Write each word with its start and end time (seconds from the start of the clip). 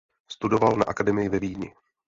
Studoval 0.31 0.75
na 0.75 0.85
akademii 0.85 1.29
ve 1.29 1.39
Vídni. 1.39 1.73